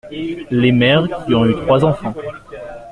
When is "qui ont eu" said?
1.27-1.53